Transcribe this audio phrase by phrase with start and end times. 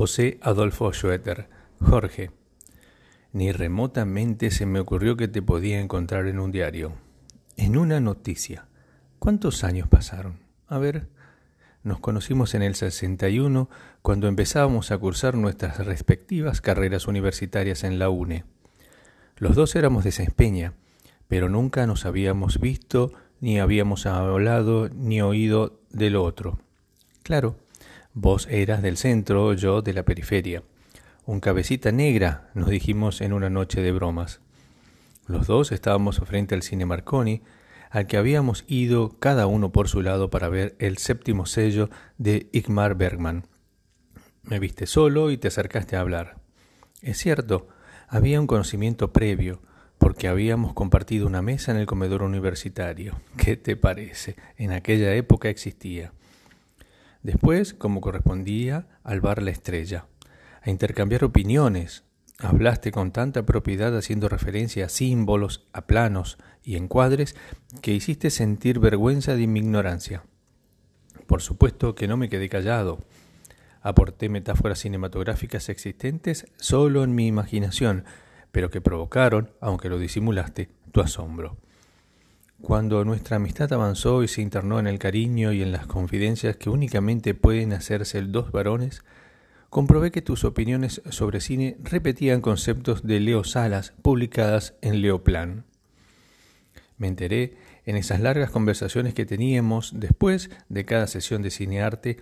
[0.00, 1.50] José Adolfo Schroeter.
[1.78, 2.30] Jorge.
[3.34, 6.94] Ni remotamente se me ocurrió que te podía encontrar en un diario.
[7.58, 8.64] En una noticia.
[9.18, 10.38] ¿Cuántos años pasaron?
[10.68, 11.08] A ver.
[11.82, 13.68] Nos conocimos en el 61
[14.00, 18.44] cuando empezábamos a cursar nuestras respectivas carreras universitarias en la UNE.
[19.36, 20.72] Los dos éramos de Sespeña,
[21.28, 26.58] pero nunca nos habíamos visto, ni habíamos hablado, ni oído del otro.
[27.22, 27.56] Claro,
[28.14, 30.62] vos eras del centro, yo de la periferia.
[31.26, 34.40] Un cabecita negra, nos dijimos en una noche de bromas.
[35.26, 37.42] Los dos estábamos frente al cine Marconi,
[37.90, 42.48] al que habíamos ido cada uno por su lado para ver el séptimo sello de
[42.52, 43.46] Igmar Bergman.
[44.42, 46.36] Me viste solo y te acercaste a hablar.
[47.02, 47.68] Es cierto,
[48.08, 49.60] había un conocimiento previo,
[49.98, 53.20] porque habíamos compartido una mesa en el comedor universitario.
[53.36, 54.34] ¿Qué te parece?
[54.56, 56.12] En aquella época existía.
[57.22, 60.06] Después, como correspondía, al bar La Estrella,
[60.62, 62.04] a intercambiar opiniones.
[62.38, 67.36] Hablaste con tanta propiedad haciendo referencia a símbolos, a planos y encuadres
[67.82, 70.22] que hiciste sentir vergüenza de mi ignorancia.
[71.26, 73.00] Por supuesto que no me quedé callado.
[73.82, 78.04] Aporté metáforas cinematográficas existentes solo en mi imaginación,
[78.52, 81.56] pero que provocaron, aunque lo disimulaste, tu asombro.
[82.62, 86.68] Cuando nuestra amistad avanzó y se internó en el cariño y en las confidencias que
[86.68, 89.02] únicamente pueden hacerse dos varones,
[89.70, 95.64] comprobé que tus opiniones sobre cine repetían conceptos de Leo Salas publicadas en Leoplan.
[96.98, 102.18] Me enteré en esas largas conversaciones que teníamos después de cada sesión de cinearte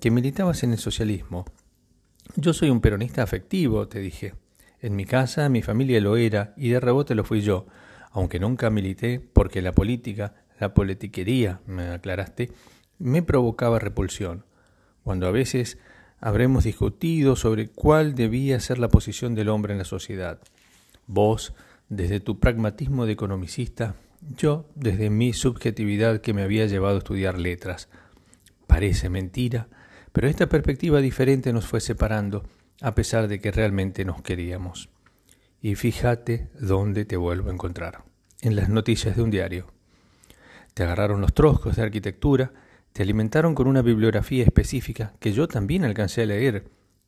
[0.00, 1.44] que militabas en el socialismo.
[2.36, 4.34] Yo soy un peronista afectivo, te dije.
[4.80, 7.66] En mi casa mi familia lo era y de rebote lo fui yo,
[8.12, 12.50] aunque nunca milité porque la política, la politiquería, me aclaraste,
[12.98, 14.44] me provocaba repulsión.
[15.02, 15.78] Cuando a veces
[16.20, 20.38] habremos discutido sobre cuál debía ser la posición del hombre en la sociedad.
[21.06, 21.52] Vos,
[21.88, 23.96] desde tu pragmatismo de economicista,
[24.36, 27.88] yo desde mi subjetividad que me había llevado a estudiar letras.
[28.68, 29.66] Parece mentira,
[30.12, 32.44] pero esta perspectiva diferente nos fue separando,
[32.80, 34.90] a pesar de que realmente nos queríamos.
[35.62, 38.02] Y fíjate dónde te vuelvo a encontrar,
[38.40, 39.68] en las noticias de un diario.
[40.74, 42.52] Te agarraron los troscos de arquitectura,
[42.92, 46.64] te alimentaron con una bibliografía específica que yo también alcancé a leer,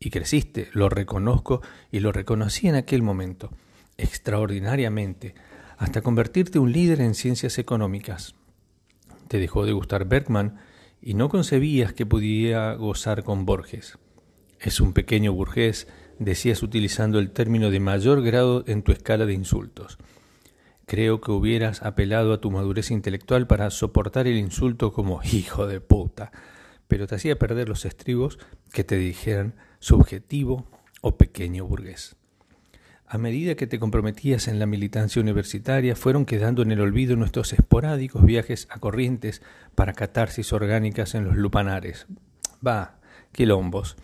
[0.00, 1.60] y creciste, lo reconozco
[1.92, 3.50] y lo reconocí en aquel momento,
[3.98, 5.34] extraordinariamente,
[5.76, 8.34] hasta convertirte un líder en ciencias económicas.
[9.28, 10.56] Te dejó de gustar Bergman
[11.02, 13.98] y no concebías que pudiera gozar con Borges.
[14.58, 15.86] Es un pequeño burgués,
[16.18, 19.98] decías utilizando el término de mayor grado en tu escala de insultos.
[20.86, 25.80] Creo que hubieras apelado a tu madurez intelectual para soportar el insulto como hijo de
[25.80, 26.32] puta,
[26.88, 28.38] pero te hacía perder los estribos
[28.72, 30.66] que te dijeran subjetivo
[31.02, 32.16] o pequeño burgués.
[33.06, 37.54] A medida que te comprometías en la militancia universitaria, fueron quedando en el olvido nuestros
[37.54, 39.40] esporádicos viajes a corrientes
[39.74, 42.06] para catarsis orgánicas en los lupanares.
[42.66, 42.98] Va,
[43.32, 43.96] quilombos.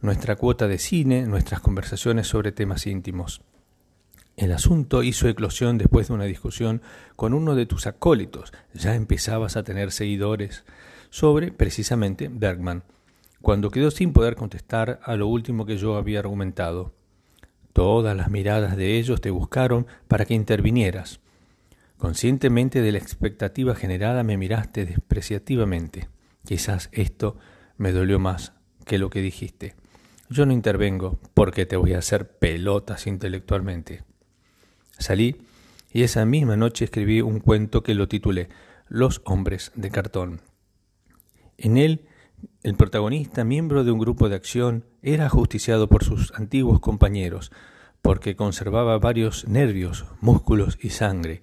[0.00, 3.40] Nuestra cuota de cine, nuestras conversaciones sobre temas íntimos.
[4.36, 6.82] El asunto hizo eclosión después de una discusión
[7.16, 8.52] con uno de tus acólitos.
[8.74, 10.64] Ya empezabas a tener seguidores
[11.10, 12.84] sobre, precisamente, Bergman,
[13.42, 16.94] cuando quedó sin poder contestar a lo último que yo había argumentado.
[17.72, 21.18] Todas las miradas de ellos te buscaron para que intervinieras.
[21.96, 26.08] Conscientemente de la expectativa generada me miraste despreciativamente.
[26.44, 27.36] Quizás esto
[27.76, 28.52] me dolió más
[28.84, 29.74] que lo que dijiste.
[30.30, 34.02] Yo no intervengo porque te voy a hacer pelotas intelectualmente.
[34.98, 35.36] Salí
[35.92, 38.48] y esa misma noche escribí un cuento que lo titulé
[38.88, 40.42] Los hombres de cartón.
[41.56, 42.06] En él
[42.62, 47.50] el protagonista, miembro de un grupo de acción, era ajusticiado por sus antiguos compañeros,
[48.02, 51.40] porque conservaba varios nervios, músculos y sangre,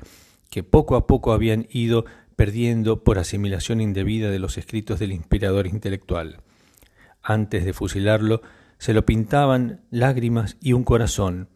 [0.49, 5.67] que poco a poco habían ido perdiendo por asimilación indebida de los escritos del inspirador
[5.67, 6.41] intelectual.
[7.21, 8.41] Antes de fusilarlo,
[8.77, 11.49] se lo pintaban lágrimas y un corazón.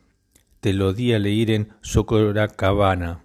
[0.59, 3.21] Te lo di a leer en Socoracabana.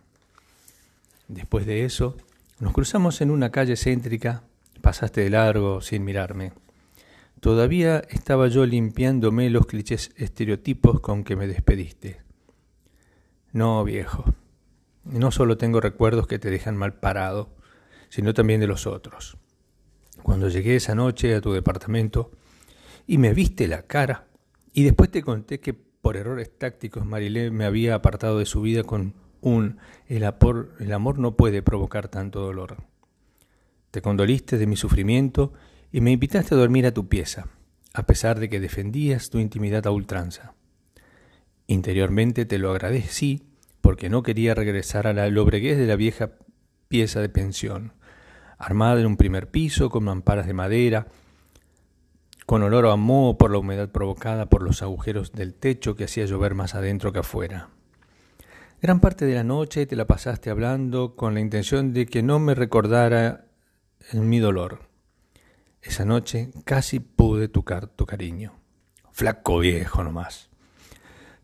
[1.29, 2.17] Después de eso,
[2.61, 4.43] nos cruzamos en una calle céntrica
[4.85, 6.53] Pasaste de largo sin mirarme.
[7.41, 12.21] Todavía estaba yo limpiándome los clichés estereotipos con que me despediste.
[13.53, 14.27] No, viejo.
[15.05, 17.49] No solo tengo recuerdos que te dejan mal parado,
[18.11, 19.39] sino también de los otros.
[20.23, 22.31] Cuando llegué esa noche a tu departamento
[23.07, 24.27] y me viste la cara,
[24.73, 28.83] y después te conté que por errores tácticos Marilé me había apartado de su vida
[28.83, 30.23] con un el,
[30.81, 32.85] el amor no puede provocar tanto dolor.
[33.91, 35.53] Te condoliste de mi sufrimiento
[35.93, 37.47] y me invitaste a dormir a tu pieza.
[37.95, 40.55] a pesar de que defendías tu intimidad a ultranza.
[41.69, 43.45] Interiormente te lo agradecí
[43.81, 46.33] porque no quería regresar a la lobreguez de la vieja
[46.89, 47.93] pieza de pensión,
[48.59, 51.07] armada en un primer piso con mamparas de madera,
[52.47, 56.27] con olor a moho por la humedad provocada por los agujeros del techo que hacía
[56.27, 57.69] llover más adentro que afuera.
[58.83, 62.39] Gran parte de la noche te la pasaste hablando con la intención de que no
[62.39, 63.47] me recordara
[64.13, 64.89] en mi dolor.
[65.81, 68.53] Esa noche casi pude tocar tu cariño.
[69.13, 70.51] Flaco viejo nomás.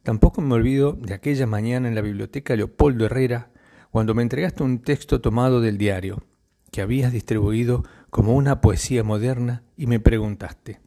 [0.03, 3.51] Tampoco me olvido de aquella mañana en la biblioteca Leopoldo Herrera,
[3.91, 6.23] cuando me entregaste un texto tomado del diario,
[6.71, 10.81] que habías distribuido como una poesía moderna, y me preguntaste,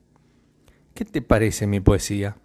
[0.93, 2.37] ¿qué te parece mi poesía?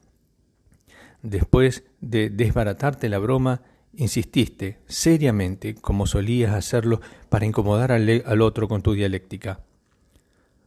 [1.22, 3.62] Después de desbaratarte la broma,
[3.94, 9.60] insististe seriamente, como solías hacerlo, para incomodar al, otro con tu dialéctica.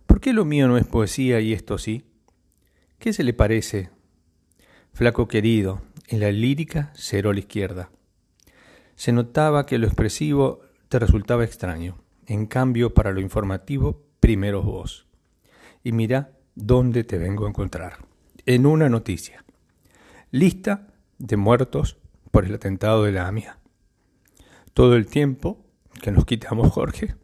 [0.06, 2.04] ¿Por qué lo mío no es poesía y esto sí?
[3.00, 3.90] ¿Qué se le parece?
[4.94, 7.90] Flaco querido, en la lírica cero a la izquierda.
[8.96, 11.98] Se notaba que lo expresivo te resultaba extraño.
[12.28, 15.08] En cambio, para lo informativo, primero vos.
[15.84, 17.98] Y mira dónde te vengo a encontrar.
[18.46, 19.44] En una noticia.
[20.32, 20.88] Lista
[21.18, 21.98] de muertos
[22.32, 23.58] por el atentado de la AMIA.
[24.74, 25.64] Todo el tiempo
[26.02, 27.16] que nos quitamos, Jorge,